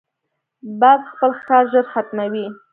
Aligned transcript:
باز 0.79 1.01
خپل 1.11 1.31
ښکار 1.39 1.63
ژر 1.71 1.85
ختموي 1.93 2.45